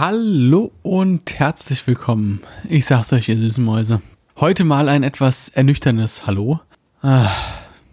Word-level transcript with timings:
Hallo 0.00 0.72
und 0.80 1.38
herzlich 1.38 1.86
willkommen. 1.86 2.40
Ich 2.66 2.86
sag's 2.86 3.12
euch, 3.12 3.28
ihr 3.28 3.38
süßen 3.38 3.62
Mäuse. 3.62 4.00
Heute 4.38 4.64
mal 4.64 4.88
ein 4.88 5.02
etwas 5.02 5.50
ernüchterndes 5.50 6.26
Hallo. 6.26 6.58
Ah, 7.02 7.30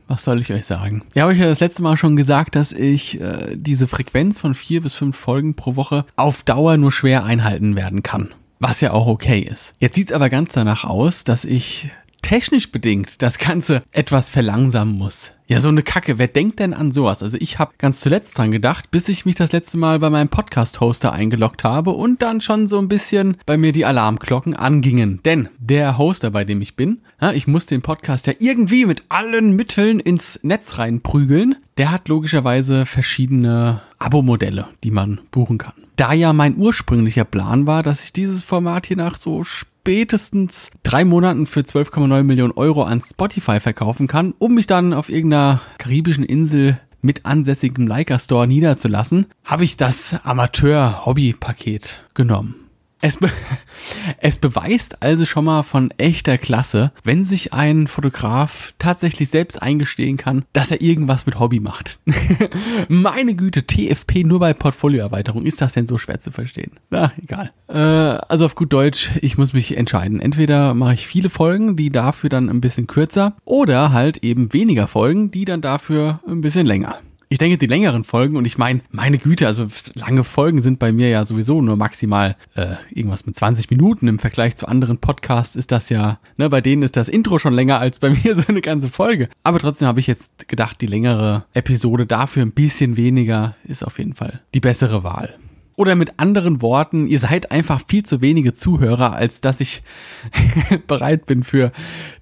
was 0.07 0.23
soll 0.23 0.39
ich 0.39 0.53
euch 0.53 0.65
sagen? 0.65 1.03
Ja, 1.15 1.23
habe 1.23 1.33
ich 1.33 1.39
ja 1.39 1.47
das 1.47 1.59
letzte 1.59 1.83
Mal 1.83 1.97
schon 1.97 2.15
gesagt, 2.15 2.55
dass 2.55 2.71
ich 2.71 3.19
äh, 3.19 3.57
diese 3.57 3.89
Frequenz 3.89 4.39
von 4.39 4.55
vier 4.55 4.81
bis 4.81 4.93
fünf 4.93 5.17
Folgen 5.17 5.55
pro 5.55 5.75
Woche 5.75 6.05
auf 6.15 6.43
Dauer 6.43 6.77
nur 6.77 6.93
schwer 6.93 7.25
einhalten 7.25 7.75
werden 7.75 8.03
kann. 8.03 8.29
Was 8.61 8.79
ja 8.79 8.91
auch 8.93 9.07
okay 9.07 9.41
ist. 9.41 9.73
Jetzt 9.79 9.95
sieht's 9.95 10.13
aber 10.13 10.29
ganz 10.29 10.53
danach 10.53 10.85
aus, 10.85 11.25
dass 11.25 11.43
ich 11.43 11.91
technisch 12.21 12.71
bedingt 12.71 13.21
das 13.21 13.37
Ganze 13.37 13.83
etwas 13.91 14.29
verlangsamen 14.29 14.97
muss. 14.97 15.33
Ja, 15.49 15.61
so 15.61 15.69
eine 15.69 15.81
Kacke. 15.81 16.17
Wer 16.17 16.27
denkt 16.27 16.59
denn 16.59 16.73
an 16.73 16.91
sowas? 16.91 17.23
Also 17.23 17.37
ich 17.39 17.57
habe 17.57 17.71
ganz 17.77 18.01
zuletzt 18.01 18.37
dran 18.37 18.51
gedacht, 18.51 18.91
bis 18.91 19.07
ich 19.07 19.25
mich 19.25 19.35
das 19.35 19.53
letzte 19.53 19.77
Mal 19.77 19.99
bei 19.99 20.09
meinem 20.09 20.27
Podcast-Hoster 20.27 21.13
eingeloggt 21.13 21.63
habe 21.63 21.91
und 21.91 22.21
dann 22.21 22.41
schon 22.41 22.67
so 22.67 22.79
ein 22.79 22.89
bisschen 22.89 23.37
bei 23.45 23.55
mir 23.55 23.71
die 23.71 23.85
Alarmglocken 23.85 24.55
angingen. 24.55 25.21
Denn 25.23 25.47
der 25.57 25.97
Hoster, 25.97 26.31
bei 26.31 26.43
dem 26.43 26.61
ich 26.61 26.75
bin, 26.75 26.99
ja, 27.21 27.31
ich 27.31 27.47
muss 27.47 27.65
den 27.65 27.81
Podcast 27.81 28.27
ja 28.27 28.33
irgendwie 28.39 28.85
mit 28.85 29.03
allen 29.07 29.55
Mitteln 29.55 30.01
ins 30.01 30.41
Netz 30.43 30.77
reinprügeln. 30.77 31.55
Der 31.77 31.91
hat 31.91 32.09
logischerweise 32.09 32.85
verschiedene 32.85 33.81
Abo-Modelle, 33.99 34.67
die 34.83 34.91
man 34.91 35.21
buchen 35.31 35.57
kann. 35.57 35.86
Da 35.97 36.13
ja 36.13 36.31
mein 36.31 36.57
ursprünglicher 36.57 37.25
Plan 37.25 37.65
war, 37.65 37.81
dass 37.81 38.03
ich 38.03 38.13
dieses 38.13 38.43
Format 38.43 38.85
hier 38.85 38.97
nach 38.97 39.15
so 39.15 39.43
spätestens 39.43 40.69
drei 40.83 41.03
Monaten 41.03 41.47
für 41.47 41.61
12,9 41.61 42.21
Millionen 42.21 42.53
Euro 42.53 42.83
an 42.83 43.01
Spotify 43.01 43.59
verkaufen 43.59 44.07
kann, 44.07 44.35
um 44.37 44.53
mich 44.53 44.67
dann 44.67 44.93
auf 44.93 45.09
irgendeiner 45.09 45.59
karibischen 45.79 46.23
Insel 46.23 46.77
mit 47.01 47.25
ansässigem 47.25 47.87
Leica 47.87 48.19
Store 48.19 48.45
niederzulassen, 48.45 49.25
habe 49.43 49.63
ich 49.63 49.75
das 49.75 50.15
Amateur-Hobby-Paket 50.23 52.03
genommen. 52.13 52.66
Es, 53.01 53.17
be 53.17 53.29
es 54.21 54.37
beweist 54.37 55.03
also 55.03 55.25
schon 55.25 55.45
mal 55.45 55.63
von 55.63 55.91
echter 55.97 56.37
Klasse, 56.37 56.91
wenn 57.03 57.23
sich 57.23 57.53
ein 57.53 57.87
Fotograf 57.87 58.73
tatsächlich 58.79 59.29
selbst 59.29 59.61
eingestehen 59.61 60.17
kann, 60.17 60.45
dass 60.53 60.71
er 60.71 60.81
irgendwas 60.81 61.25
mit 61.25 61.39
Hobby 61.39 61.59
macht. 61.59 61.99
Meine 62.87 63.35
Güte, 63.35 63.67
TFP 63.67 64.23
nur 64.23 64.39
bei 64.39 64.53
Portfolioerweiterung. 64.53 65.45
Ist 65.45 65.61
das 65.61 65.73
denn 65.73 65.87
so 65.87 65.97
schwer 65.97 66.19
zu 66.19 66.31
verstehen? 66.31 66.71
Na, 66.89 67.11
egal. 67.21 67.51
Äh, 67.67 67.73
also 68.27 68.45
auf 68.45 68.55
gut 68.55 68.73
Deutsch, 68.73 69.11
ich 69.21 69.37
muss 69.37 69.53
mich 69.53 69.77
entscheiden. 69.77 70.19
Entweder 70.19 70.73
mache 70.73 70.95
ich 70.95 71.07
viele 71.07 71.29
Folgen, 71.29 71.75
die 71.75 71.89
dafür 71.89 72.29
dann 72.29 72.49
ein 72.49 72.61
bisschen 72.61 72.87
kürzer, 72.87 73.35
oder 73.45 73.91
halt 73.91 74.17
eben 74.23 74.53
weniger 74.53 74.87
Folgen, 74.87 75.31
die 75.31 75.45
dann 75.45 75.61
dafür 75.61 76.19
ein 76.27 76.41
bisschen 76.41 76.65
länger. 76.65 76.97
Ich 77.29 77.39
denke, 77.39 77.57
die 77.57 77.67
längeren 77.67 78.03
Folgen, 78.05 78.37
und 78.37 78.45
ich 78.45 78.57
meine, 78.57 78.81
meine 78.89 79.17
Güte, 79.17 79.47
also 79.47 79.67
lange 79.95 80.23
Folgen 80.23 80.61
sind 80.61 80.79
bei 80.79 80.93
mir 80.93 81.09
ja 81.09 81.25
sowieso 81.25 81.61
nur 81.61 81.75
maximal 81.75 82.37
äh, 82.55 82.75
irgendwas 82.89 83.25
mit 83.25 83.35
20 83.35 83.69
Minuten. 83.69 84.07
Im 84.07 84.17
Vergleich 84.19 84.55
zu 84.55 84.67
anderen 84.67 84.99
Podcasts 84.99 85.55
ist 85.55 85.71
das 85.73 85.89
ja, 85.89 86.19
ne, 86.37 86.49
bei 86.49 86.61
denen 86.61 86.83
ist 86.83 86.95
das 86.95 87.09
Intro 87.09 87.37
schon 87.37 87.53
länger 87.53 87.79
als 87.79 87.99
bei 87.99 88.09
mir 88.23 88.35
so 88.35 88.43
eine 88.47 88.61
ganze 88.61 88.89
Folge. 88.89 89.27
Aber 89.43 89.59
trotzdem 89.59 89.87
habe 89.87 89.99
ich 89.99 90.07
jetzt 90.07 90.47
gedacht, 90.47 90.79
die 90.79 90.87
längere 90.87 91.45
Episode 91.53 92.05
dafür 92.05 92.43
ein 92.43 92.53
bisschen 92.53 92.95
weniger 92.95 93.55
ist 93.65 93.83
auf 93.83 93.99
jeden 93.99 94.13
Fall 94.13 94.41
die 94.53 94.61
bessere 94.61 95.03
Wahl. 95.03 95.33
Oder 95.77 95.93
mit 95.93 96.19
anderen 96.19 96.63
Worten, 96.63 97.05
ihr 97.05 97.19
seid 97.19 97.51
einfach 97.51 97.79
viel 97.87 98.03
zu 98.03 98.19
wenige 98.19 98.51
Zuhörer, 98.51 99.13
als 99.13 99.41
dass 99.41 99.61
ich 99.61 99.83
bereit 100.87 101.27
bin 101.27 101.43
für 101.43 101.71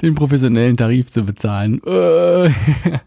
den 0.01 0.13
professionellen 0.13 0.75
Tarif 0.75 1.07
zu 1.07 1.23
bezahlen. 1.23 1.81
Äh. 1.85 2.49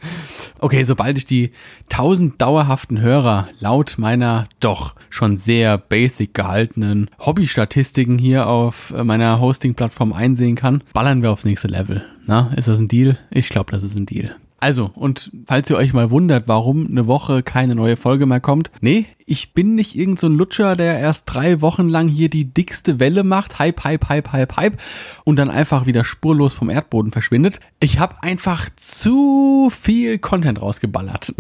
okay, 0.61 0.85
sobald 0.85 1.19
ich 1.19 1.27
die 1.27 1.51
1000 1.91 2.41
dauerhaften 2.41 2.99
Hörer 2.99 3.47
laut 3.61 3.97
meiner 3.99 4.49
doch 4.59 4.95
schon 5.11 5.37
sehr 5.37 5.77
basic 5.77 6.33
gehaltenen 6.33 7.11
Hobbystatistiken 7.19 8.19
hier 8.19 8.47
auf 8.47 8.95
meiner 9.05 9.41
Hosting-Plattform 9.41 10.15
einsehen 10.15 10.57
kann, 10.57 10.83
ballern 10.95 11.21
wir 11.21 11.31
aufs 11.31 11.45
nächste 11.45 11.69
Level. 11.69 12.03
Na, 12.25 12.51
ist 12.57 12.69
das 12.69 12.79
ein 12.79 12.89
Deal? 12.89 13.19
Ich 13.31 13.51
glaube, 13.51 13.71
das 13.71 13.83
ist 13.83 13.99
ein 13.99 14.07
Deal. 14.07 14.35
Also, 14.61 14.91
und 14.95 15.31
falls 15.47 15.71
ihr 15.71 15.77
euch 15.77 15.93
mal 15.93 16.11
wundert, 16.11 16.49
warum 16.49 16.89
eine 16.89 17.07
Woche 17.07 17.45
keine 17.45 17.77
neue 17.77 17.97
Folge 17.97 18.27
mehr 18.27 18.41
kommt, 18.41 18.73
nee, 18.81 19.07
ich 19.25 19.55
bin 19.55 19.77
nicht 19.77 19.97
irgend 19.97 20.19
so 20.19 20.27
Lutscher, 20.27 20.75
der 20.75 20.99
erst 20.99 21.33
drei 21.33 21.61
Wochen 21.61 21.89
lang 21.89 22.09
hier 22.09 22.29
die 22.29 22.47
dickste 22.47 22.99
Welle 22.99 23.23
macht, 23.23 23.61
Hype, 23.61 23.85
Hype, 23.85 24.09
Hype, 24.09 24.33
Hype, 24.33 24.57
Hype, 24.57 24.77
und 25.23 25.37
dann 25.37 25.49
einfach 25.49 25.87
wieder 25.87 26.03
spurlos 26.03 26.55
vom 26.55 26.71
Erdboden 26.71 27.13
verschwindet. 27.13 27.61
Ich 27.79 28.01
habe 28.01 28.17
einfach 28.23 28.69
zu 28.75 29.71
viel 29.71 30.19
Content 30.19 30.61
rausgeballert. 30.61 31.35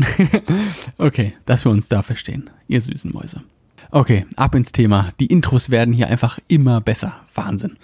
okay, 0.98 1.32
dass 1.44 1.64
wir 1.64 1.72
uns 1.72 1.88
da 1.88 2.02
verstehen, 2.02 2.48
ihr 2.68 2.80
süßen 2.80 3.12
Mäuse. 3.12 3.42
Okay, 3.90 4.26
ab 4.36 4.54
ins 4.54 4.70
Thema. 4.70 5.10
Die 5.18 5.26
Intros 5.26 5.70
werden 5.70 5.92
hier 5.92 6.08
einfach 6.08 6.38
immer 6.46 6.80
besser. 6.80 7.14
Wahnsinn. 7.34 7.76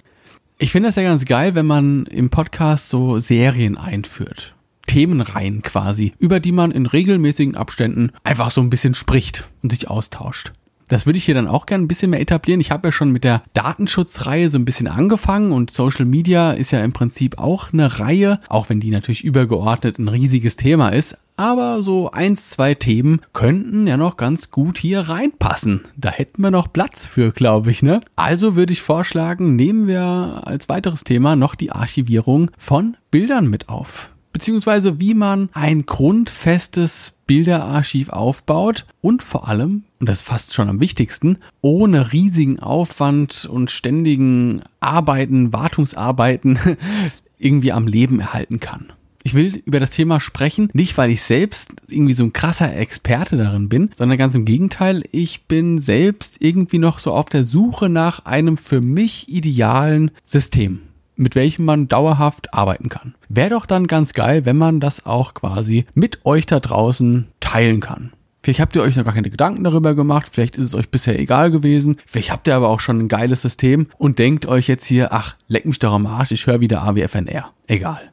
Ich 0.58 0.70
finde 0.70 0.88
das 0.88 0.96
ja 0.96 1.02
ganz 1.02 1.24
geil, 1.24 1.56
wenn 1.56 1.66
man 1.66 2.06
im 2.06 2.30
Podcast 2.30 2.88
so 2.88 3.18
Serien 3.18 3.76
einführt. 3.76 4.53
Themenreihen 4.86 5.62
quasi, 5.62 6.12
über 6.18 6.40
die 6.40 6.52
man 6.52 6.70
in 6.70 6.86
regelmäßigen 6.86 7.56
Abständen 7.56 8.12
einfach 8.22 8.50
so 8.50 8.60
ein 8.60 8.70
bisschen 8.70 8.94
spricht 8.94 9.48
und 9.62 9.70
sich 9.70 9.88
austauscht. 9.88 10.52
Das 10.88 11.06
würde 11.06 11.16
ich 11.16 11.24
hier 11.24 11.34
dann 11.34 11.48
auch 11.48 11.66
gerne 11.66 11.84
ein 11.84 11.88
bisschen 11.88 12.10
mehr 12.10 12.20
etablieren. 12.20 12.60
Ich 12.60 12.70
habe 12.70 12.88
ja 12.88 12.92
schon 12.92 13.10
mit 13.10 13.24
der 13.24 13.42
Datenschutzreihe 13.54 14.50
so 14.50 14.58
ein 14.58 14.64
bisschen 14.64 14.86
angefangen 14.86 15.52
und 15.52 15.70
Social 15.70 16.04
Media 16.04 16.52
ist 16.52 16.72
ja 16.72 16.84
im 16.84 16.92
Prinzip 16.92 17.38
auch 17.38 17.72
eine 17.72 17.98
Reihe, 18.00 18.38
auch 18.48 18.68
wenn 18.68 18.80
die 18.80 18.90
natürlich 18.90 19.24
übergeordnet 19.24 19.98
ein 19.98 20.08
riesiges 20.08 20.56
Thema 20.56 20.90
ist. 20.90 21.18
Aber 21.36 21.82
so 21.82 22.12
eins, 22.12 22.50
zwei 22.50 22.74
Themen 22.74 23.20
könnten 23.32 23.88
ja 23.88 23.96
noch 23.96 24.16
ganz 24.16 24.52
gut 24.52 24.78
hier 24.78 25.00
reinpassen. 25.00 25.80
Da 25.96 26.10
hätten 26.10 26.42
wir 26.42 26.52
noch 26.52 26.72
Platz 26.72 27.06
für, 27.06 27.32
glaube 27.32 27.72
ich, 27.72 27.82
ne? 27.82 28.00
Also 28.14 28.54
würde 28.54 28.72
ich 28.72 28.82
vorschlagen, 28.82 29.56
nehmen 29.56 29.88
wir 29.88 30.42
als 30.44 30.68
weiteres 30.68 31.02
Thema 31.02 31.34
noch 31.34 31.56
die 31.56 31.72
Archivierung 31.72 32.52
von 32.56 32.96
Bildern 33.10 33.48
mit 33.48 33.68
auf 33.68 34.13
beziehungsweise 34.34 35.00
wie 35.00 35.14
man 35.14 35.48
ein 35.52 35.86
grundfestes 35.86 37.18
Bilderarchiv 37.26 38.10
aufbaut 38.10 38.84
und 39.00 39.22
vor 39.22 39.48
allem, 39.48 39.84
und 40.00 40.08
das 40.08 40.18
ist 40.18 40.26
fast 40.26 40.52
schon 40.52 40.68
am 40.68 40.80
wichtigsten, 40.80 41.38
ohne 41.62 42.12
riesigen 42.12 42.58
Aufwand 42.58 43.46
und 43.46 43.70
ständigen 43.70 44.60
Arbeiten, 44.80 45.54
Wartungsarbeiten 45.54 46.58
irgendwie 47.38 47.72
am 47.72 47.86
Leben 47.86 48.20
erhalten 48.20 48.60
kann. 48.60 48.92
Ich 49.22 49.34
will 49.34 49.62
über 49.64 49.80
das 49.80 49.92
Thema 49.92 50.20
sprechen, 50.20 50.68
nicht 50.74 50.98
weil 50.98 51.10
ich 51.10 51.22
selbst 51.22 51.76
irgendwie 51.88 52.12
so 52.12 52.24
ein 52.24 52.34
krasser 52.34 52.76
Experte 52.76 53.36
darin 53.36 53.68
bin, 53.70 53.90
sondern 53.96 54.18
ganz 54.18 54.34
im 54.34 54.44
Gegenteil, 54.44 55.04
ich 55.12 55.44
bin 55.44 55.78
selbst 55.78 56.42
irgendwie 56.42 56.78
noch 56.78 56.98
so 56.98 57.12
auf 57.12 57.30
der 57.30 57.44
Suche 57.44 57.88
nach 57.88 58.26
einem 58.26 58.58
für 58.58 58.80
mich 58.80 59.28
idealen 59.28 60.10
System 60.24 60.80
mit 61.16 61.34
welchem 61.34 61.64
man 61.64 61.88
dauerhaft 61.88 62.54
arbeiten 62.54 62.88
kann. 62.88 63.14
Wäre 63.36 63.50
doch 63.50 63.66
dann 63.66 63.88
ganz 63.88 64.12
geil, 64.12 64.44
wenn 64.44 64.56
man 64.56 64.78
das 64.78 65.06
auch 65.06 65.34
quasi 65.34 65.86
mit 65.96 66.24
euch 66.24 66.46
da 66.46 66.60
draußen 66.60 67.26
teilen 67.40 67.80
kann. 67.80 68.12
Vielleicht 68.40 68.60
habt 68.60 68.76
ihr 68.76 68.82
euch 68.82 68.94
noch 68.94 69.04
gar 69.04 69.14
keine 69.14 69.30
Gedanken 69.30 69.64
darüber 69.64 69.94
gemacht, 69.96 70.28
vielleicht 70.30 70.56
ist 70.56 70.66
es 70.66 70.74
euch 70.74 70.88
bisher 70.88 71.18
egal 71.18 71.50
gewesen, 71.50 71.96
vielleicht 72.06 72.30
habt 72.30 72.46
ihr 72.46 72.54
aber 72.54 72.68
auch 72.68 72.78
schon 72.78 73.00
ein 73.00 73.08
geiles 73.08 73.42
System 73.42 73.88
und 73.98 74.20
denkt 74.20 74.46
euch 74.46 74.68
jetzt 74.68 74.86
hier, 74.86 75.12
ach, 75.12 75.34
leck 75.48 75.66
mich 75.66 75.80
doch 75.80 75.94
am 75.94 76.06
Arsch, 76.06 76.30
ich 76.30 76.46
höre 76.46 76.60
wieder 76.60 76.82
AWFNR. 76.82 77.50
Egal. 77.66 78.12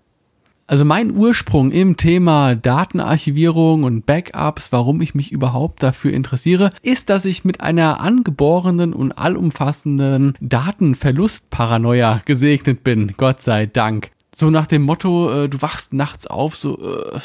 Also 0.65 0.85
mein 0.85 1.15
Ursprung 1.15 1.71
im 1.71 1.97
Thema 1.97 2.55
Datenarchivierung 2.55 3.83
und 3.83 4.07
Backups, 4.07 4.71
warum 4.71 5.01
ich 5.01 5.13
mich 5.13 5.31
überhaupt 5.31 5.83
dafür 5.83 6.13
interessiere, 6.13 6.71
ist, 6.81 7.09
dass 7.09 7.25
ich 7.25 7.45
mit 7.45 7.61
einer 7.61 7.99
angeborenen 7.99 8.93
und 8.93 9.11
allumfassenden 9.11 10.33
Datenverlustparanoia 10.39 12.21
gesegnet 12.25 12.83
bin. 12.83 13.11
Gott 13.17 13.41
sei 13.41 13.67
Dank. 13.67 14.11
So 14.33 14.49
nach 14.49 14.65
dem 14.65 14.83
Motto, 14.83 15.29
äh, 15.29 15.49
du 15.49 15.61
wachst 15.61 15.93
nachts 15.93 16.25
auf, 16.25 16.55
so, 16.55 16.79
äh, 16.79 17.17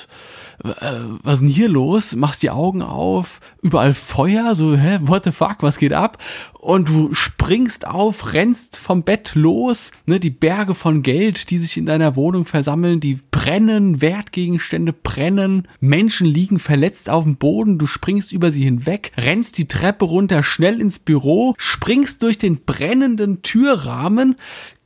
äh, 0.68 1.00
was 1.22 1.34
ist 1.34 1.42
denn 1.42 1.48
hier 1.48 1.68
los? 1.68 2.16
Machst 2.16 2.42
die 2.42 2.50
Augen 2.50 2.82
auf, 2.82 3.38
überall 3.62 3.94
Feuer, 3.94 4.56
so, 4.56 4.76
hä, 4.76 4.98
what 5.02 5.22
the 5.22 5.30
fuck, 5.30 5.58
was 5.60 5.78
geht 5.78 5.92
ab? 5.92 6.18
Und 6.54 6.88
du 6.88 7.14
springst 7.14 7.86
auf, 7.86 8.32
rennst 8.32 8.76
vom 8.76 9.04
Bett 9.04 9.36
los, 9.36 9.92
ne, 10.06 10.18
die 10.18 10.30
Berge 10.30 10.74
von 10.74 11.04
Geld, 11.04 11.50
die 11.50 11.58
sich 11.58 11.76
in 11.76 11.86
deiner 11.86 12.16
Wohnung 12.16 12.44
versammeln, 12.44 12.98
die 12.98 13.20
brennen, 13.30 14.00
Wertgegenstände 14.00 14.92
brennen, 14.92 15.68
Menschen 15.78 16.26
liegen 16.26 16.58
verletzt 16.58 17.08
auf 17.08 17.22
dem 17.22 17.36
Boden, 17.36 17.78
du 17.78 17.86
springst 17.86 18.32
über 18.32 18.50
sie 18.50 18.64
hinweg, 18.64 19.12
rennst 19.16 19.58
die 19.58 19.68
Treppe 19.68 20.06
runter, 20.06 20.42
schnell 20.42 20.80
ins 20.80 20.98
Büro, 20.98 21.54
springst 21.56 22.22
durch 22.22 22.38
den 22.38 22.64
brennenden 22.64 23.42
Türrahmen, 23.42 24.34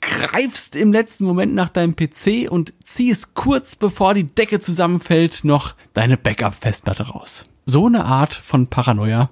greifst 0.00 0.76
im 0.76 0.92
letzten 0.92 1.24
Moment 1.24 1.54
nach 1.54 1.68
deinem 1.68 1.94
PC 1.94 2.50
und 2.50 2.72
ziehst 2.82 3.34
kurz 3.34 3.76
bevor 3.76 4.14
die 4.14 4.26
Decke 4.26 4.60
zusammenfällt 4.60 5.44
noch 5.44 5.74
deine 5.94 6.16
Backup-Festplatte 6.16 7.08
raus. 7.08 7.46
So 7.66 7.86
eine 7.86 8.04
Art 8.04 8.34
von 8.34 8.66
Paranoia 8.66 9.30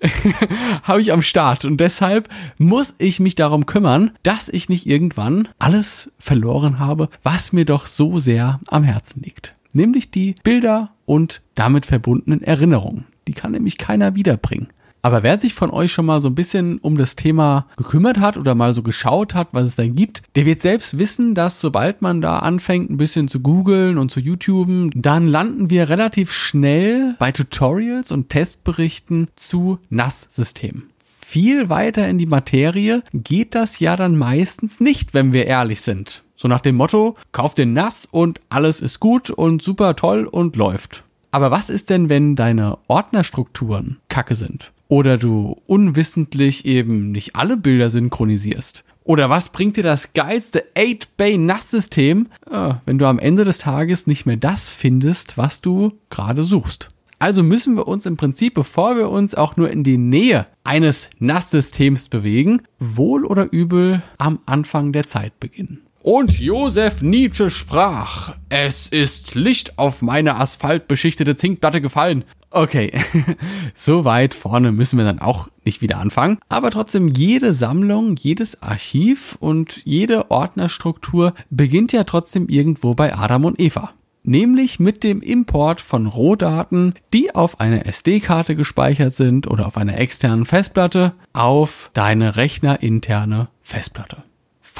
habe 0.84 1.00
ich 1.00 1.12
am 1.12 1.22
Start 1.22 1.64
und 1.64 1.78
deshalb 1.78 2.28
muss 2.58 2.94
ich 2.98 3.18
mich 3.18 3.34
darum 3.34 3.66
kümmern, 3.66 4.12
dass 4.22 4.48
ich 4.48 4.68
nicht 4.68 4.86
irgendwann 4.86 5.48
alles 5.58 6.12
verloren 6.18 6.78
habe, 6.78 7.08
was 7.22 7.52
mir 7.52 7.64
doch 7.64 7.86
so 7.86 8.20
sehr 8.20 8.60
am 8.68 8.84
Herzen 8.84 9.22
liegt. 9.22 9.54
Nämlich 9.72 10.10
die 10.10 10.36
Bilder 10.44 10.90
und 11.06 11.40
damit 11.54 11.86
verbundenen 11.86 12.42
Erinnerungen. 12.42 13.06
Die 13.26 13.32
kann 13.32 13.52
nämlich 13.52 13.78
keiner 13.78 14.14
wiederbringen. 14.14 14.68
Aber 15.02 15.22
wer 15.22 15.38
sich 15.38 15.54
von 15.54 15.70
euch 15.70 15.92
schon 15.92 16.06
mal 16.06 16.20
so 16.20 16.28
ein 16.28 16.34
bisschen 16.34 16.78
um 16.78 16.96
das 16.96 17.16
Thema 17.16 17.66
gekümmert 17.76 18.18
hat 18.18 18.36
oder 18.36 18.54
mal 18.54 18.74
so 18.74 18.82
geschaut 18.82 19.34
hat, 19.34 19.48
was 19.52 19.66
es 19.66 19.76
da 19.76 19.86
gibt, 19.86 20.22
der 20.36 20.46
wird 20.46 20.60
selbst 20.60 20.98
wissen, 20.98 21.34
dass 21.34 21.60
sobald 21.60 22.02
man 22.02 22.20
da 22.20 22.38
anfängt, 22.38 22.90
ein 22.90 22.96
bisschen 22.96 23.28
zu 23.28 23.40
googeln 23.40 23.98
und 23.98 24.10
zu 24.10 24.20
YouTuben, 24.20 24.90
dann 24.94 25.26
landen 25.26 25.70
wir 25.70 25.88
relativ 25.88 26.32
schnell 26.32 27.14
bei 27.18 27.32
Tutorials 27.32 28.12
und 28.12 28.28
Testberichten 28.28 29.28
zu 29.36 29.78
NAS-Systemen 29.88 30.90
viel 31.30 31.68
weiter 31.68 32.08
in 32.08 32.18
die 32.18 32.26
Materie 32.26 33.04
geht 33.14 33.54
das 33.54 33.78
ja 33.78 33.94
dann 33.94 34.16
meistens 34.16 34.80
nicht, 34.80 35.14
wenn 35.14 35.32
wir 35.32 35.46
ehrlich 35.46 35.80
sind. 35.80 36.24
So 36.34 36.48
nach 36.48 36.60
dem 36.60 36.74
Motto, 36.74 37.14
kauf 37.30 37.54
den 37.54 37.72
nass 37.72 38.04
und 38.04 38.40
alles 38.48 38.80
ist 38.80 38.98
gut 38.98 39.30
und 39.30 39.62
super 39.62 39.94
toll 39.94 40.24
und 40.26 40.56
läuft. 40.56 41.04
Aber 41.30 41.52
was 41.52 41.70
ist 41.70 41.88
denn, 41.88 42.08
wenn 42.08 42.34
deine 42.34 42.78
Ordnerstrukturen 42.88 43.98
kacke 44.08 44.34
sind? 44.34 44.72
Oder 44.90 45.18
du 45.18 45.56
unwissentlich 45.68 46.64
eben 46.64 47.12
nicht 47.12 47.36
alle 47.36 47.56
Bilder 47.56 47.90
synchronisierst? 47.90 48.82
Oder 49.04 49.30
was 49.30 49.50
bringt 49.50 49.76
dir 49.76 49.84
das 49.84 50.14
geilste 50.14 50.64
8-Bay-NAS-System, 50.74 52.26
äh, 52.50 52.74
wenn 52.86 52.98
du 52.98 53.06
am 53.06 53.20
Ende 53.20 53.44
des 53.44 53.58
Tages 53.58 54.08
nicht 54.08 54.26
mehr 54.26 54.36
das 54.36 54.68
findest, 54.68 55.38
was 55.38 55.60
du 55.60 55.92
gerade 56.10 56.42
suchst? 56.42 56.90
Also 57.20 57.44
müssen 57.44 57.76
wir 57.76 57.86
uns 57.86 58.04
im 58.04 58.16
Prinzip, 58.16 58.54
bevor 58.54 58.96
wir 58.96 59.10
uns 59.10 59.36
auch 59.36 59.56
nur 59.56 59.70
in 59.70 59.84
die 59.84 59.96
Nähe 59.96 60.48
eines 60.64 61.10
NAS-Systems 61.20 62.08
bewegen, 62.08 62.62
wohl 62.80 63.24
oder 63.24 63.52
übel 63.52 64.02
am 64.18 64.40
Anfang 64.44 64.90
der 64.92 65.06
Zeit 65.06 65.38
beginnen. 65.38 65.82
Und 66.02 66.38
Josef 66.40 67.02
Nietzsche 67.02 67.50
sprach, 67.50 68.34
es 68.48 68.88
ist 68.88 69.34
Licht 69.34 69.78
auf 69.78 70.00
meine 70.00 70.36
asphaltbeschichtete 70.36 71.36
Zinkplatte 71.36 71.82
gefallen. 71.82 72.24
Okay, 72.50 72.90
so 73.74 74.06
weit 74.06 74.32
vorne 74.32 74.72
müssen 74.72 74.96
wir 74.96 75.04
dann 75.04 75.18
auch 75.18 75.48
nicht 75.64 75.82
wieder 75.82 75.98
anfangen. 75.98 76.38
Aber 76.48 76.70
trotzdem, 76.70 77.08
jede 77.08 77.52
Sammlung, 77.52 78.16
jedes 78.16 78.62
Archiv 78.62 79.36
und 79.40 79.82
jede 79.84 80.30
Ordnerstruktur 80.30 81.34
beginnt 81.50 81.92
ja 81.92 82.04
trotzdem 82.04 82.48
irgendwo 82.48 82.94
bei 82.94 83.14
Adam 83.14 83.44
und 83.44 83.60
Eva 83.60 83.90
nämlich 84.22 84.78
mit 84.78 85.02
dem 85.02 85.22
Import 85.22 85.80
von 85.80 86.06
Rohdaten, 86.06 86.94
die 87.14 87.34
auf 87.34 87.58
einer 87.58 87.86
SD-Karte 87.86 88.54
gespeichert 88.54 89.14
sind 89.14 89.46
oder 89.46 89.66
auf 89.66 89.78
einer 89.78 89.96
externen 89.98 90.44
Festplatte, 90.44 91.14
auf 91.32 91.90
deine 91.94 92.36
rechnerinterne 92.36 93.48
Festplatte 93.62 94.22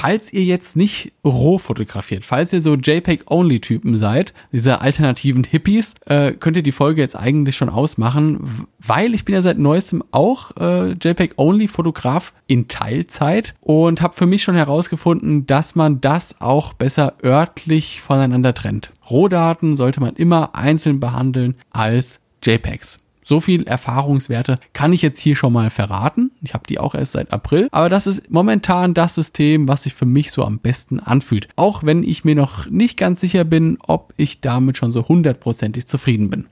falls 0.00 0.32
ihr 0.32 0.44
jetzt 0.44 0.76
nicht 0.76 1.12
roh 1.22 1.58
fotografiert, 1.58 2.24
falls 2.24 2.54
ihr 2.54 2.62
so 2.62 2.74
JPEG-Only-Typen 2.74 3.98
seid, 3.98 4.32
diese 4.50 4.80
alternativen 4.80 5.44
Hippies, 5.44 5.94
äh, 6.06 6.32
könnt 6.32 6.56
ihr 6.56 6.62
die 6.62 6.72
Folge 6.72 7.02
jetzt 7.02 7.16
eigentlich 7.16 7.54
schon 7.54 7.68
ausmachen, 7.68 8.66
weil 8.78 9.12
ich 9.12 9.26
bin 9.26 9.34
ja 9.34 9.42
seit 9.42 9.58
neuestem 9.58 10.02
auch 10.10 10.56
äh, 10.56 10.92
JPEG-Only-Fotograf 10.92 12.32
in 12.46 12.66
Teilzeit 12.66 13.54
und 13.60 14.00
habe 14.00 14.16
für 14.16 14.26
mich 14.26 14.42
schon 14.42 14.54
herausgefunden, 14.54 15.46
dass 15.46 15.74
man 15.74 16.00
das 16.00 16.40
auch 16.40 16.72
besser 16.72 17.14
örtlich 17.22 18.00
voneinander 18.00 18.54
trennt. 18.54 18.90
Rohdaten 19.10 19.76
sollte 19.76 20.00
man 20.00 20.16
immer 20.16 20.54
einzeln 20.54 20.98
behandeln 20.98 21.56
als 21.72 22.20
JPEGs. 22.42 22.96
So 23.30 23.38
viel 23.38 23.62
Erfahrungswerte 23.62 24.58
kann 24.72 24.92
ich 24.92 25.02
jetzt 25.02 25.20
hier 25.20 25.36
schon 25.36 25.52
mal 25.52 25.70
verraten. 25.70 26.32
Ich 26.42 26.52
habe 26.52 26.66
die 26.68 26.80
auch 26.80 26.96
erst 26.96 27.12
seit 27.12 27.32
April, 27.32 27.68
aber 27.70 27.88
das 27.88 28.08
ist 28.08 28.28
momentan 28.28 28.92
das 28.92 29.14
System, 29.14 29.68
was 29.68 29.84
sich 29.84 29.94
für 29.94 30.04
mich 30.04 30.32
so 30.32 30.44
am 30.44 30.58
besten 30.58 30.98
anfühlt. 30.98 31.46
Auch 31.54 31.84
wenn 31.84 32.02
ich 32.02 32.24
mir 32.24 32.34
noch 32.34 32.68
nicht 32.68 32.96
ganz 32.96 33.20
sicher 33.20 33.44
bin, 33.44 33.78
ob 33.86 34.12
ich 34.16 34.40
damit 34.40 34.78
schon 34.78 34.90
so 34.90 35.06
hundertprozentig 35.06 35.86
zufrieden 35.86 36.28
bin. 36.28 36.46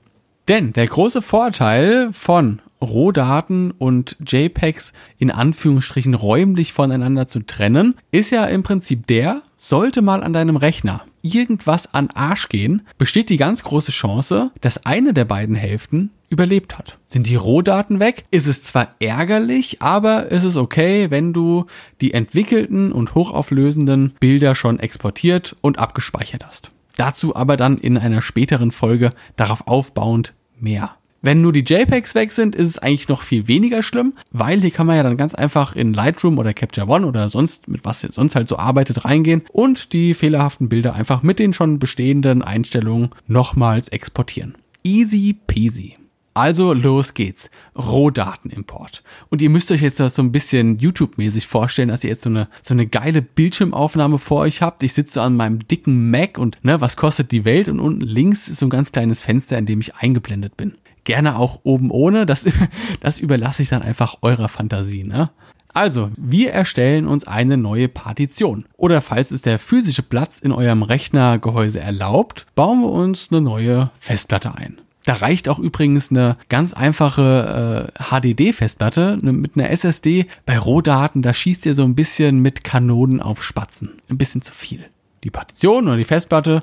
Denn 0.47 0.71
der 0.71 0.87
große 0.87 1.21
Vorteil 1.21 2.13
von 2.13 2.61
Rohdaten 2.81 3.71
und 3.71 4.15
JPEGs 4.25 4.93
in 5.17 5.31
Anführungsstrichen 5.31 6.13
räumlich 6.13 6.71
voneinander 6.71 7.27
zu 7.27 7.41
trennen, 7.41 7.95
ist 8.11 8.31
ja 8.31 8.45
im 8.45 8.63
Prinzip 8.63 9.05
der, 9.07 9.41
sollte 9.57 10.01
mal 10.01 10.23
an 10.23 10.31
deinem 10.31 10.55
Rechner 10.55 11.01
irgendwas 11.21 11.93
an 11.93 12.09
Arsch 12.11 12.49
gehen, 12.49 12.83
besteht 12.97 13.29
die 13.29 13.37
ganz 13.37 13.63
große 13.63 13.91
Chance, 13.91 14.51
dass 14.61 14.85
eine 14.85 15.13
der 15.13 15.25
beiden 15.25 15.55
Hälften 15.55 16.11
überlebt 16.29 16.77
hat. 16.77 16.97
Sind 17.07 17.27
die 17.27 17.35
Rohdaten 17.35 17.99
weg? 17.99 18.25
Ist 18.31 18.47
es 18.47 18.63
zwar 18.63 18.95
ärgerlich, 18.99 19.81
aber 19.81 20.27
ist 20.31 20.43
es 20.43 20.55
okay, 20.55 21.09
wenn 21.09 21.33
du 21.33 21.65
die 22.01 22.13
entwickelten 22.13 22.91
und 22.91 23.15
hochauflösenden 23.15 24.13
Bilder 24.19 24.55
schon 24.55 24.79
exportiert 24.79 25.55
und 25.61 25.79
abgespeichert 25.79 26.45
hast. 26.45 26.71
Dazu 26.97 27.35
aber 27.35 27.57
dann 27.57 27.77
in 27.77 27.97
einer 27.97 28.21
späteren 28.21 28.71
Folge 28.71 29.09
darauf 29.35 29.67
aufbauend 29.67 30.33
mehr. 30.59 30.95
Wenn 31.21 31.41
nur 31.41 31.51
die 31.51 31.65
JPEGs 31.65 32.15
weg 32.15 32.31
sind, 32.31 32.55
ist 32.55 32.67
es 32.67 32.77
eigentlich 32.77 33.09
noch 33.09 33.23
viel 33.23 33.47
weniger 33.49 33.83
schlimm, 33.83 34.13
weil 34.31 34.61
hier 34.61 34.71
kann 34.71 34.87
man 34.87 34.95
ja 34.95 35.03
dann 35.03 35.17
ganz 35.17 35.35
einfach 35.35 35.75
in 35.75 35.93
Lightroom 35.93 36.37
oder 36.37 36.53
Capture 36.53 36.87
One 36.87 37.05
oder 37.05 37.27
sonst, 37.27 37.67
mit 37.67 37.83
was 37.83 38.03
ihr 38.03 38.11
sonst 38.11 38.35
halt 38.35 38.47
so 38.47 38.57
arbeitet, 38.57 39.03
reingehen 39.03 39.43
und 39.51 39.91
die 39.91 40.13
fehlerhaften 40.13 40.69
Bilder 40.69 40.93
einfach 40.93 41.21
mit 41.21 41.39
den 41.39 41.51
schon 41.51 41.77
bestehenden 41.77 42.41
Einstellungen 42.41 43.09
nochmals 43.27 43.89
exportieren. 43.89 44.55
Easy 44.83 45.37
peasy. 45.45 45.97
Also 46.33 46.71
los 46.71 47.15
geht's. 47.15 47.49
Rohdatenimport. 47.75 49.03
Und 49.29 49.41
ihr 49.41 49.49
müsst 49.49 49.71
euch 49.71 49.81
jetzt 49.81 49.99
das 49.99 50.15
so 50.15 50.21
ein 50.21 50.31
bisschen 50.31 50.77
YouTube-mäßig 50.77 51.47
vorstellen, 51.47 51.89
dass 51.89 52.05
ihr 52.05 52.11
jetzt 52.11 52.21
so 52.21 52.29
eine, 52.29 52.47
so 52.61 52.73
eine 52.73 52.87
geile 52.87 53.21
Bildschirmaufnahme 53.21 54.19
vor 54.19 54.41
euch 54.41 54.61
habt. 54.61 54.81
Ich 54.83 54.93
sitze 54.93 55.15
so 55.15 55.21
an 55.21 55.35
meinem 55.35 55.67
dicken 55.67 56.09
Mac 56.11 56.37
und 56.37 56.57
ne, 56.63 56.79
was 56.79 56.95
kostet 56.95 57.33
die 57.33 57.43
Welt? 57.43 57.67
Und 57.67 57.81
unten 57.81 57.99
links 57.99 58.47
ist 58.47 58.59
so 58.59 58.67
ein 58.67 58.69
ganz 58.69 58.93
kleines 58.93 59.21
Fenster, 59.21 59.57
in 59.57 59.65
dem 59.65 59.81
ich 59.81 59.95
eingeblendet 59.95 60.55
bin. 60.55 60.75
Gerne 61.09 61.39
auch 61.39 61.61
oben 61.63 61.89
ohne. 61.89 62.27
Das, 62.27 62.47
das 62.99 63.19
überlasse 63.19 63.63
ich 63.63 63.69
dann 63.69 63.81
einfach 63.81 64.17
eurer 64.21 64.47
Fantasie, 64.47 65.03
ne? 65.03 65.31
Also, 65.73 66.11
wir 66.17 66.51
erstellen 66.51 67.07
uns 67.07 67.25
eine 67.25 67.57
neue 67.57 67.87
Partition. 67.87 68.65
Oder 68.77 69.01
falls 69.01 69.31
es 69.31 69.41
der 69.41 69.57
physische 69.57 70.03
Platz 70.03 70.37
in 70.37 70.51
eurem 70.51 70.83
Rechnergehäuse 70.83 71.79
erlaubt, 71.79 72.45
bauen 72.53 72.81
wir 72.81 72.91
uns 72.91 73.29
eine 73.31 73.41
neue 73.41 73.89
Festplatte 73.99 74.53
ein. 74.53 74.77
Da 75.03 75.15
reicht 75.15 75.49
auch 75.49 75.57
übrigens 75.57 76.11
eine 76.11 76.37
ganz 76.47 76.73
einfache 76.73 77.91
äh, 77.97 78.03
HDD-Festplatte 78.03 79.17
ne, 79.19 79.33
mit 79.33 79.57
einer 79.57 79.71
SSD. 79.71 80.27
Bei 80.45 80.59
Rohdaten, 80.59 81.23
da 81.23 81.33
schießt 81.33 81.65
ihr 81.65 81.73
so 81.73 81.85
ein 81.85 81.95
bisschen 81.95 82.39
mit 82.43 82.63
Kanonen 82.63 83.19
auf 83.19 83.43
Spatzen. 83.43 83.93
Ein 84.11 84.19
bisschen 84.19 84.43
zu 84.43 84.53
viel. 84.53 84.85
Die 85.23 85.31
Partition 85.31 85.87
oder 85.87 85.97
die 85.97 86.03
Festplatte 86.03 86.59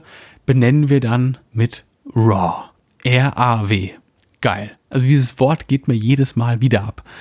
benennen 0.47 0.89
wir 0.89 1.01
dann 1.01 1.37
mit 1.53 1.83
RAW. 2.15 2.71
R-A-W. 3.03 3.91
Geil. 4.47 4.71
Also 4.91 5.09
dieses 5.09 5.41
Wort 5.41 5.67
geht 5.67 5.89
mir 5.89 5.95
jedes 5.95 6.37
Mal 6.37 6.61
wieder 6.61 6.85
ab. 6.85 7.03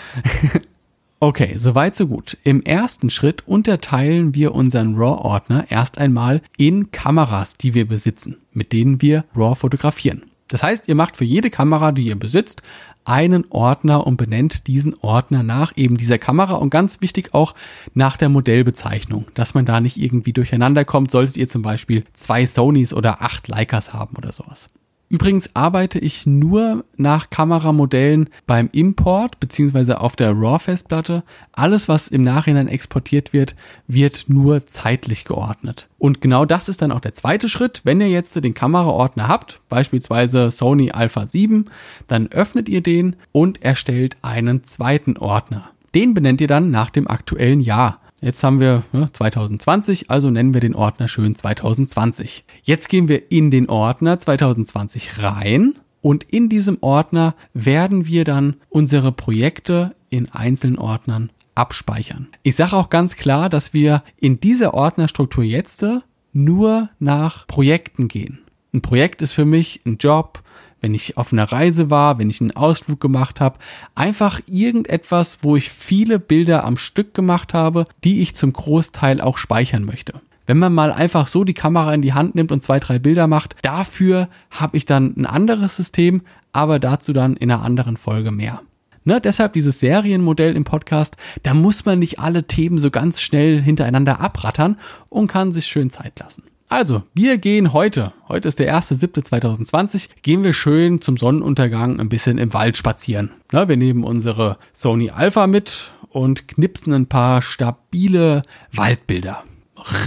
Okay, 1.21 1.55
soweit 1.57 1.95
so 1.95 2.07
gut. 2.07 2.37
Im 2.43 2.61
ersten 2.61 3.09
Schritt 3.09 3.47
unterteilen 3.47 4.35
wir 4.35 4.53
unseren 4.53 4.95
RAW-Ordner 4.95 5.65
erst 5.69 5.97
einmal 5.97 6.41
in 6.57 6.91
Kameras, 6.91 7.55
die 7.55 7.73
wir 7.73 7.87
besitzen, 7.87 8.37
mit 8.51 8.73
denen 8.73 9.01
wir 9.01 9.23
RAW 9.33 9.55
fotografieren. 9.55 10.23
Das 10.49 10.61
heißt, 10.61 10.87
ihr 10.89 10.93
macht 10.93 11.17
für 11.17 11.23
jede 11.23 11.49
Kamera, 11.49 11.93
die 11.93 12.05
ihr 12.05 12.19
besitzt, 12.19 12.61
einen 13.05 13.45
Ordner 13.49 14.05
und 14.05 14.17
benennt 14.17 14.67
diesen 14.67 14.93
Ordner 15.01 15.41
nach 15.41 15.71
eben 15.77 15.97
dieser 15.97 16.19
Kamera 16.19 16.55
und 16.55 16.69
ganz 16.69 17.01
wichtig 17.01 17.33
auch 17.33 17.55
nach 17.95 18.17
der 18.17 18.29
Modellbezeichnung, 18.29 19.25
dass 19.33 19.55
man 19.55 19.65
da 19.65 19.79
nicht 19.79 19.97
irgendwie 19.97 20.33
durcheinander 20.33 20.85
kommt, 20.85 21.09
solltet 21.09 21.37
ihr 21.37 21.47
zum 21.47 21.63
Beispiel 21.63 22.03
zwei 22.13 22.45
Sonys 22.45 22.93
oder 22.93 23.23
acht 23.23 23.47
Leicas 23.47 23.93
haben 23.93 24.15
oder 24.17 24.31
sowas. 24.33 24.67
Übrigens 25.15 25.55
arbeite 25.55 25.97
ich 25.97 26.25
nur 26.25 26.83
nach 26.97 27.29
Kameramodellen 27.29 28.29
beim 28.47 28.67
Import 28.73 29.39
beziehungsweise 29.39 30.01
auf 30.01 30.17
der 30.17 30.33
RAW-Festplatte. 30.33 31.23
Alles, 31.53 31.87
was 31.87 32.09
im 32.09 32.21
Nachhinein 32.21 32.67
exportiert 32.67 33.31
wird, 33.31 33.55
wird 33.87 34.25
nur 34.27 34.67
zeitlich 34.67 35.23
geordnet. 35.23 35.87
Und 35.99 36.19
genau 36.19 36.43
das 36.43 36.67
ist 36.67 36.81
dann 36.81 36.91
auch 36.91 36.99
der 36.99 37.13
zweite 37.13 37.47
Schritt. 37.47 37.79
Wenn 37.85 38.01
ihr 38.01 38.09
jetzt 38.09 38.35
den 38.35 38.53
Kameraordner 38.53 39.29
habt, 39.29 39.61
beispielsweise 39.69 40.51
Sony 40.51 40.91
Alpha 40.91 41.25
7, 41.25 41.63
dann 42.09 42.27
öffnet 42.27 42.67
ihr 42.67 42.83
den 42.83 43.15
und 43.31 43.63
erstellt 43.63 44.17
einen 44.21 44.65
zweiten 44.65 45.15
Ordner. 45.15 45.69
Den 45.93 46.13
benennt 46.13 46.41
ihr 46.41 46.49
dann 46.49 46.71
nach 46.71 46.89
dem 46.89 47.07
aktuellen 47.07 47.61
Jahr. 47.61 48.01
Jetzt 48.25 48.43
haben 48.43 48.59
wir 48.59 48.81
ne, 48.91 49.07
2020, 49.11 50.09
also 50.09 50.31
nennen 50.31 50.55
wir 50.55 50.61
den 50.61 50.73
Ordner 50.73 51.07
schön 51.07 51.35
2020. 51.35 52.43
Jetzt 52.63 52.89
gehen 52.89 53.07
wir 53.07 53.31
in 53.31 53.51
den 53.51 53.69
Ordner 53.69 54.17
2020 54.17 55.21
rein 55.21 55.75
und 56.01 56.23
in 56.23 56.49
diesem 56.49 56.79
Ordner 56.81 57.35
werden 57.53 58.07
wir 58.07 58.23
dann 58.23 58.55
unsere 58.69 59.11
Projekte 59.11 59.93
in 60.09 60.27
einzelnen 60.31 60.79
Ordnern 60.79 61.29
abspeichern. 61.53 62.27
Ich 62.41 62.55
sage 62.55 62.75
auch 62.75 62.89
ganz 62.89 63.15
klar, 63.15 63.47
dass 63.47 63.75
wir 63.75 64.01
in 64.17 64.39
dieser 64.39 64.73
Ordnerstruktur 64.73 65.43
jetzt 65.43 65.85
nur 66.33 66.89
nach 66.97 67.45
Projekten 67.45 68.07
gehen. 68.07 68.39
Ein 68.73 68.81
Projekt 68.81 69.21
ist 69.21 69.33
für 69.33 69.45
mich 69.45 69.81
ein 69.85 69.97
Job, 69.97 70.41
wenn 70.81 70.93
ich 70.93 71.17
auf 71.17 71.33
einer 71.33 71.51
Reise 71.51 71.89
war, 71.89 72.19
wenn 72.19 72.29
ich 72.29 72.41
einen 72.41 72.55
Ausflug 72.55 72.99
gemacht 72.99 73.41
habe. 73.41 73.59
Einfach 73.95 74.39
irgendetwas, 74.47 75.39
wo 75.41 75.55
ich 75.55 75.69
viele 75.69 76.19
Bilder 76.19 76.63
am 76.63 76.77
Stück 76.77 77.13
gemacht 77.13 77.53
habe, 77.53 77.85
die 78.03 78.21
ich 78.21 78.35
zum 78.35 78.53
Großteil 78.53 79.21
auch 79.21 79.37
speichern 79.37 79.85
möchte. 79.85 80.13
Wenn 80.47 80.59
man 80.59 80.73
mal 80.73 80.91
einfach 80.91 81.27
so 81.27 81.43
die 81.43 81.55
Kamera 81.55 81.93
in 81.93 82.03
die 82.03 82.13
Hand 82.13 82.35
nimmt 82.35 82.51
und 82.51 82.61
zwei, 82.61 82.79
drei 82.79 82.99
Bilder 82.99 83.27
macht, 83.27 83.55
dafür 83.63 84.29
habe 84.51 84.77
ich 84.77 84.85
dann 84.85 85.15
ein 85.17 85.25
anderes 85.25 85.75
System, 85.75 86.21
aber 86.53 86.79
dazu 86.79 87.13
dann 87.13 87.35
in 87.35 87.49
einer 87.49 87.63
anderen 87.63 87.97
Folge 87.97 88.31
mehr. 88.31 88.61
Ne, 89.07 89.21
deshalb 89.21 89.53
dieses 89.53 89.79
Serienmodell 89.79 90.55
im 90.55 90.63
Podcast, 90.63 91.15
da 91.43 91.53
muss 91.53 91.85
man 91.85 91.99
nicht 91.99 92.19
alle 92.19 92.45
Themen 92.45 92.79
so 92.79 92.89
ganz 92.89 93.21
schnell 93.21 93.61
hintereinander 93.61 94.19
abrattern 94.19 94.77
und 95.09 95.27
kann 95.27 95.51
sich 95.51 95.67
schön 95.67 95.91
Zeit 95.91 96.19
lassen. 96.19 96.43
Also, 96.67 97.03
wir 97.13 97.37
gehen 97.37 97.73
heute, 97.73 98.11
heute 98.27 98.47
ist 98.47 98.57
der 98.57 98.75
1.7.2020, 98.75 100.09
gehen 100.23 100.43
wir 100.43 100.53
schön 100.53 100.99
zum 100.99 101.15
Sonnenuntergang 101.15 101.99
ein 101.99 102.09
bisschen 102.09 102.39
im 102.39 102.53
Wald 102.53 102.75
spazieren. 102.75 103.31
Ne, 103.51 103.69
wir 103.69 103.77
nehmen 103.77 104.03
unsere 104.03 104.57
Sony 104.73 105.11
Alpha 105.11 105.45
mit 105.45 105.91
und 106.09 106.47
knipsen 106.47 106.93
ein 106.93 107.05
paar 107.05 107.43
stabile 107.43 108.41
Waldbilder. 108.71 109.43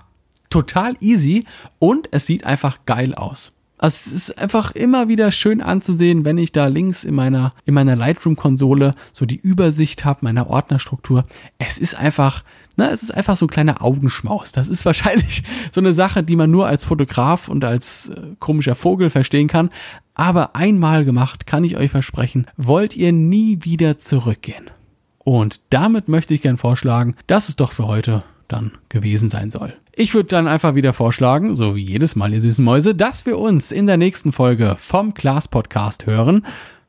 total 0.50 0.98
easy 1.00 1.46
und 1.80 2.10
es 2.12 2.26
sieht 2.26 2.46
einfach 2.46 2.80
geil 2.86 3.16
aus. 3.16 3.54
Also 3.82 4.12
es 4.12 4.30
ist 4.30 4.38
einfach 4.38 4.72
immer 4.74 5.08
wieder 5.08 5.32
schön 5.32 5.60
anzusehen, 5.60 6.24
wenn 6.24 6.38
ich 6.38 6.52
da 6.52 6.68
links 6.68 7.04
in 7.04 7.16
meiner, 7.16 7.50
in 7.66 7.74
meiner 7.74 7.96
Lightroom-Konsole 7.96 8.92
so 9.12 9.26
die 9.26 9.38
Übersicht 9.38 10.06
habe, 10.06 10.20
meiner 10.22 10.52
Ordnerstruktur. 10.52 11.24
Es 11.58 11.80
ist 11.80 11.96
einfach, 11.96 12.44
na, 12.78 12.92
es 12.92 13.02
ist 13.02 13.10
einfach 13.10 13.36
so 13.36 13.48
ein 13.48 13.50
kleiner 13.50 13.82
Augenschmaus. 13.82 14.52
Das 14.52 14.70
ist 14.70 14.86
wahrscheinlich 14.86 15.42
so 15.74 15.82
eine 15.82 15.96
Sache, 15.96 16.22
die 16.22 16.36
man 16.36 16.52
nur 16.52 16.68
als 16.68 16.86
Fotograf 16.86 17.48
und 17.48 17.66
als 17.66 18.10
äh, 18.10 18.36
komischer 18.38 18.76
Vogel 18.76 19.10
verstehen 19.10 19.48
kann. 19.48 19.72
Aber 20.14 20.56
einmal 20.56 21.04
gemacht, 21.04 21.48
kann 21.48 21.64
ich 21.64 21.76
euch 21.76 21.90
versprechen, 21.90 22.46
wollt 22.58 22.96
ihr 22.96 23.12
nie 23.12 23.64
wieder 23.64 23.98
zurückgehen. 23.98 24.70
Und 25.18 25.60
damit 25.72 26.08
möchte 26.08 26.36
ich 26.36 26.44
gern 26.44 26.58
vorschlagen, 26.58 27.16
dass 27.26 27.50
es 27.50 27.56
doch 27.56 27.72
für 27.72 27.88
heute 27.88 28.24
dann 28.52 28.72
gewesen 28.90 29.30
sein 29.30 29.52
soll. 29.52 29.74
Ich 29.96 30.14
würde 30.14 30.30
dann 30.30 30.48
einfach 30.48 30.76
wieder 30.76 30.94
vorschlagen, 30.94 31.56
so 31.56 31.76
wie 31.76 31.84
jedes 31.84 32.16
Mal, 32.16 32.34
ihr 32.34 32.42
süßen 32.42 32.64
Mäuse, 32.64 32.96
dass 32.96 33.26
wir 33.26 33.38
uns 33.38 33.72
in 33.72 33.88
der 33.88 33.98
nächsten 33.98 34.32
Folge 34.32 34.76
vom 34.78 35.14
Class 35.14 35.48
Podcast 35.48 36.06
hören. 36.06 36.46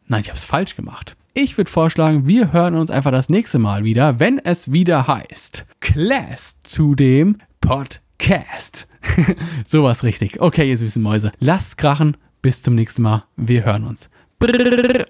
Nein, 0.07 0.21
ich 0.23 0.29
habe 0.29 0.39
es 0.39 0.45
falsch 0.45 0.77
gemacht. 0.77 1.17
Ich 1.35 1.57
würde 1.57 1.71
vorschlagen, 1.71 2.29
wir 2.29 2.53
hören 2.53 2.75
uns 2.75 2.91
einfach 2.91 3.11
das 3.11 3.29
nächste 3.29 3.59
Mal 3.59 3.85
wieder, 3.85 4.21
wenn 4.21 4.39
es 4.39 4.73
wieder 4.73 5.07
heißt 5.07 5.65
Class 5.81 6.61
zu 6.61 6.95
dem 6.95 7.39
Podcast. 7.61 8.89
Sowas 9.65 10.05
richtig. 10.05 10.41
Okay, 10.41 10.69
ihr 10.69 10.77
süßen 10.77 11.03
Mäuse, 11.03 11.33
lasst 11.39 11.79
krachen. 11.79 12.17
Bis 12.43 12.63
zum 12.63 12.75
nächsten 12.75 13.03
Mal. 13.03 13.25
Wir 13.37 13.65
hören 13.65 13.85
uns. 13.85 14.11
Brrr. 14.39 15.07